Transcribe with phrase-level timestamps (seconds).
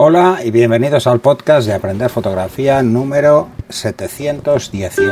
[0.00, 5.02] Hola y bienvenidos al podcast de Aprender Fotografía número 718.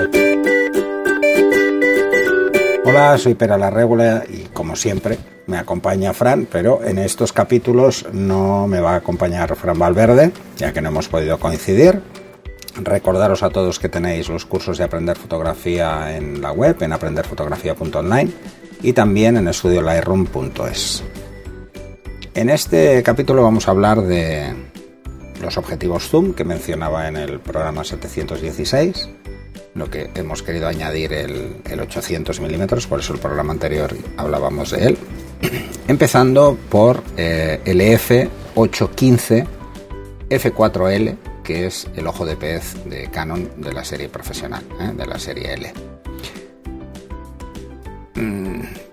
[2.85, 5.19] Hola, soy Pera la Regula y como siempre
[5.49, 10.73] me acompaña Fran, pero en estos capítulos no me va a acompañar Fran Valverde, ya
[10.73, 12.01] que no hemos podido coincidir.
[12.77, 18.31] Recordaros a todos que tenéis los cursos de Aprender Fotografía en la web, en aprenderfotografía.online
[18.83, 21.03] y también en estudiolightroom.es.
[22.35, 24.55] En este capítulo vamos a hablar de
[25.41, 29.09] los objetivos zoom que mencionaba en el programa 716,
[29.75, 34.87] lo que hemos querido añadir el, 800 milímetros, por eso el programa anterior hablábamos de
[34.87, 34.99] él,
[35.89, 39.47] empezando por eh, el EF815
[40.31, 44.93] F4L, que es el ojo de pez de Canon de la serie profesional, ¿eh?
[44.97, 45.73] de la serie L.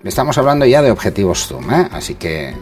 [0.04, 1.88] Estamos hablando ya de objetivos zoom, ¿eh?
[1.92, 2.54] así que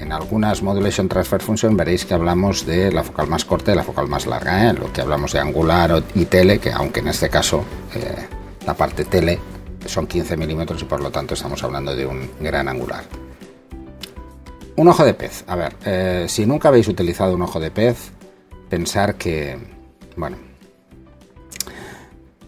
[0.00, 3.84] en algunas Modulation Transfer Function veréis que hablamos de la focal más corta y la
[3.84, 4.72] focal más larga, ¿eh?
[4.72, 8.26] lo que hablamos de angular y tele, que aunque en este caso eh,
[8.66, 9.38] la parte tele
[9.86, 13.04] son 15 milímetros y por lo tanto estamos hablando de un gran angular.
[14.74, 15.44] Un ojo de pez.
[15.46, 18.10] A ver, eh, si nunca habéis utilizado un ojo de pez,
[18.68, 19.56] pensar que,
[20.16, 20.36] bueno,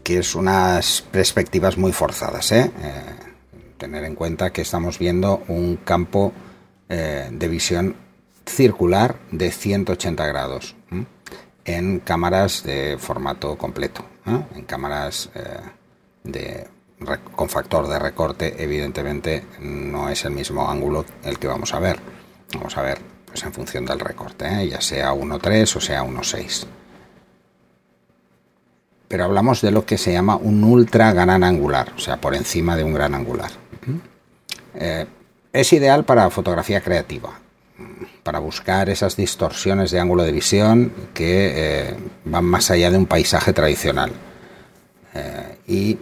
[0.03, 2.53] que es unas perspectivas muy forzadas,
[3.85, 6.33] tener en cuenta que estamos viendo un campo
[6.89, 7.97] eh, de visión
[8.47, 10.75] circular de 180 grados
[11.67, 14.05] en cámaras de formato completo,
[14.55, 15.61] en cámaras eh,
[16.23, 16.67] de,
[17.35, 21.99] con factor de recorte evidentemente no es el mismo ángulo el que vamos a ver.
[22.55, 24.69] Vamos a ver pues en función del recorte, ¿eh?
[24.69, 26.67] ya sea 1.3 o sea 1.6.
[29.09, 32.77] Pero hablamos de lo que se llama un ultra gran angular, o sea, por encima
[32.77, 33.64] de un gran angular.
[35.55, 37.31] Es ideal para fotografía creativa,
[38.25, 43.07] para buscar esas distorsiones de ángulo de visión que eh, van más allá de un
[43.07, 44.11] paisaje tradicional.
[45.15, 45.99] Eh, y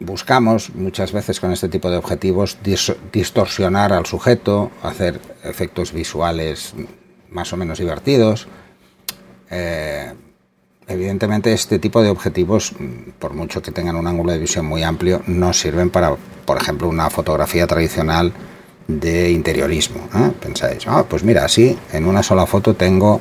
[0.00, 2.56] buscamos muchas veces con este tipo de objetivos
[3.12, 6.72] distorsionar al sujeto, hacer efectos visuales
[7.28, 8.48] más o menos divertidos.
[9.50, 10.14] Eh,
[10.86, 12.72] evidentemente este tipo de objetivos,
[13.18, 16.88] por mucho que tengan un ángulo de visión muy amplio, no sirven para, por ejemplo,
[16.88, 18.32] una fotografía tradicional
[18.86, 20.08] de interiorismo.
[20.40, 23.20] Pensáis, ah, pues mira, así en una sola foto tengo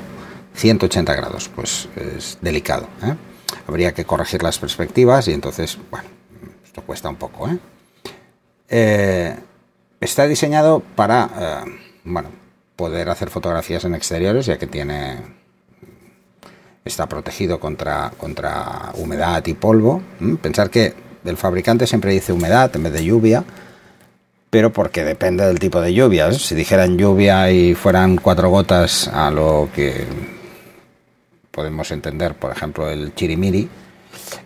[0.55, 2.87] 180 grados, pues es delicado.
[3.03, 3.15] ¿eh?
[3.67, 6.09] Habría que corregir las perspectivas y entonces, bueno,
[6.65, 7.47] esto cuesta un poco.
[7.49, 7.57] ¿eh?
[8.69, 9.35] Eh,
[10.01, 11.63] está diseñado para,
[12.03, 12.29] bueno,
[12.75, 15.42] poder hacer fotografías en exteriores, ya que tiene
[16.85, 20.01] está protegido contra, contra humedad y polvo.
[20.41, 20.93] Pensar que
[21.25, 23.43] el fabricante siempre dice humedad en vez de lluvia,
[24.49, 26.37] pero porque depende del tipo de lluvias.
[26.37, 30.05] Si dijeran lluvia y fueran cuatro gotas a lo que
[31.51, 33.69] podemos entender, por ejemplo, el chirimiri,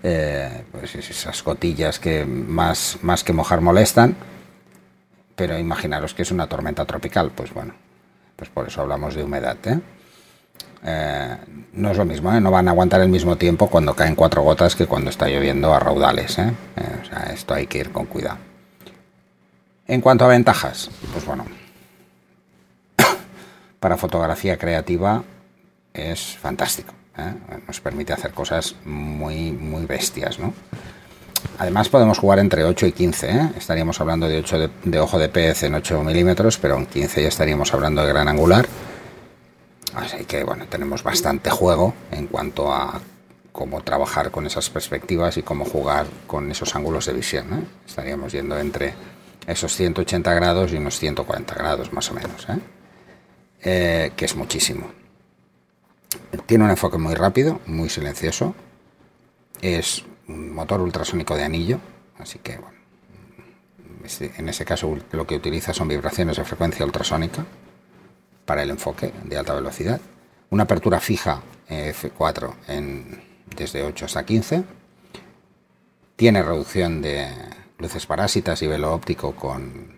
[0.03, 4.15] eh, pues esas gotillas que más, más que mojar molestan,
[5.35, 7.73] pero imaginaros que es una tormenta tropical, pues bueno,
[8.35, 9.57] pues por eso hablamos de humedad.
[9.65, 9.79] ¿eh?
[10.83, 11.37] Eh,
[11.73, 14.75] no es lo mismo, no van a aguantar el mismo tiempo cuando caen cuatro gotas
[14.75, 16.33] que cuando está lloviendo a raudales.
[16.33, 16.53] Sea,
[17.33, 18.37] esto hay que ir con cuidado.
[19.87, 21.45] En cuanto a ventajas, pues bueno,
[23.79, 25.23] para fotografía creativa
[25.93, 26.93] es fantástico.
[27.17, 27.33] ¿eh?
[27.65, 30.37] Nos permite hacer cosas muy, muy bestias.
[31.57, 33.51] Además podemos jugar entre 8 y 15, ¿eh?
[33.57, 37.27] estaríamos hablando de, 8 de, ojo de pez en 8 milímetros, pero en 15 ya
[37.27, 38.67] estaríamos hablando de gran angular.
[39.95, 43.01] Así que bueno, tenemos bastante juego en cuanto a
[43.51, 47.53] cómo trabajar con esas perspectivas y cómo jugar con esos ángulos de visión.
[47.53, 47.63] ¿eh?
[47.87, 48.93] Estaríamos yendo entre
[49.47, 52.59] esos 180 grados y unos 140 grados más o menos, ¿eh?
[53.63, 54.91] Eh, que es muchísimo.
[56.45, 58.53] Tiene un enfoque muy rápido, muy silencioso.
[59.61, 61.79] Es un motor ultrasónico de anillo,
[62.19, 62.77] así que bueno,
[64.03, 67.43] este, en ese caso lo que utiliza son vibraciones de frecuencia ultrasónica
[68.47, 70.01] para el enfoque de alta velocidad.
[70.49, 73.21] Una apertura fija F4 en,
[73.55, 74.63] desde 8 hasta 15.
[76.15, 77.29] Tiene reducción de
[77.77, 79.97] luces parásitas y velo óptico con,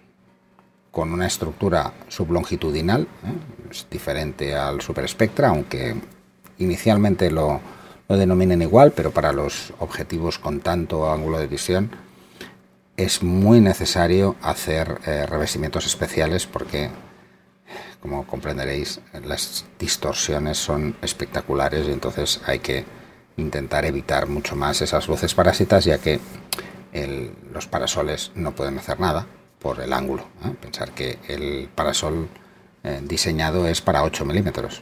[0.91, 3.69] con una estructura sublongitudinal, ¿eh?
[3.71, 5.95] es diferente al Super Spectra, aunque
[6.57, 7.62] inicialmente lo,
[8.09, 11.91] lo denominen igual, pero para los objetivos con tanto ángulo de visión
[12.97, 16.89] es muy necesario hacer eh, revestimientos especiales porque,
[18.00, 22.86] como comprenderéis, las distorsiones son espectaculares y entonces hay que
[23.38, 26.19] intentar evitar mucho más esas luces parásitas, ya que
[27.54, 29.25] los parasoles no pueden hacer nada
[29.60, 30.24] por el ángulo.
[30.45, 30.54] ¿eh?
[30.60, 32.27] Pensar que el parasol
[32.83, 34.81] eh, diseñado es para 8 milímetros.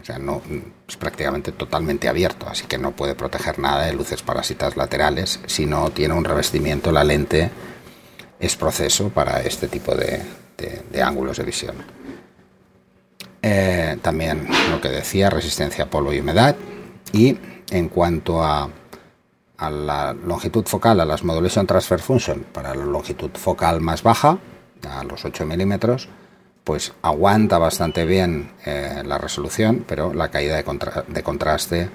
[0.00, 0.40] O sea, no
[0.88, 5.66] es prácticamente totalmente abierto, así que no puede proteger nada de luces parásitas laterales si
[5.66, 7.50] no tiene un revestimiento la lente
[8.38, 10.22] es proceso para este tipo de,
[11.02, 11.76] ángulos de visión.
[13.42, 16.56] Eh, también lo que decía, resistencia a polvo y humedad.
[17.12, 17.36] Y
[17.70, 18.68] en cuanto a,
[19.56, 24.38] a la longitud focal, a las Modulation Transfer Function, para la longitud focal más baja,
[24.88, 26.08] a los 8 milímetros,
[26.64, 31.90] pues aguanta bastante bien eh, la resolución, pero la caída de, contraste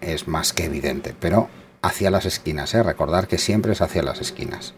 [0.00, 1.14] es más que evidente.
[1.18, 1.48] Pero
[1.82, 2.82] hacia las esquinas, ¿eh?
[2.82, 4.74] recordar que siempre es hacia las esquinas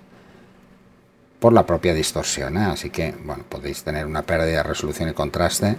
[1.42, 2.56] por la propia distorsión.
[2.56, 2.66] ¿eh?
[2.66, 5.76] Así que bueno, podéis tener una pérdida de resolución y contraste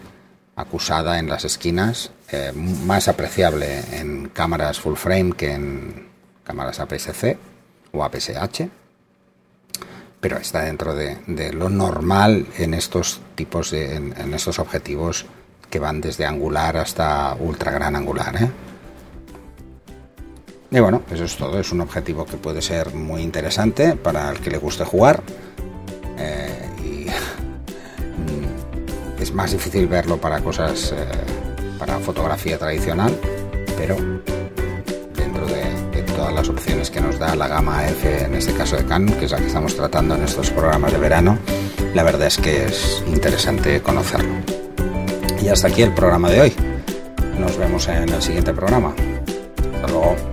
[0.57, 6.09] acusada en las esquinas, eh, más apreciable en cámaras full frame que en
[6.43, 7.37] cámaras APS-C
[7.93, 8.69] o APS-H,
[10.19, 15.25] pero está dentro de, lo normal en estos tipos de, en, estos objetivos
[15.69, 18.35] que van desde angular hasta ultra gran angular.
[18.35, 18.51] ¿eh?
[20.73, 21.59] Y bueno, eso es todo.
[21.59, 25.21] Es un objetivo que puede ser muy interesante para el que le guste jugar.
[26.17, 27.05] Eh, y
[29.21, 31.05] es más difícil verlo para cosas, eh,
[31.77, 33.15] para fotografía tradicional,
[33.77, 33.95] pero
[35.15, 38.85] dentro de, todas las opciones que nos da la gama F, en este caso de
[38.85, 41.37] Canon, que es la que estamos tratando en estos programas de verano,
[41.93, 44.33] la verdad es que es interesante conocerlo.
[45.39, 46.53] Y hasta aquí el programa de hoy.
[47.37, 48.95] Nos vemos en el siguiente programa.
[49.75, 50.32] Hasta luego.